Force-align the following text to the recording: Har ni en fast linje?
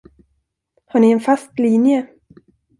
Har 0.87 0.99
ni 0.99 1.11
en 1.11 1.19
fast 1.19 1.59
linje? 1.59 2.07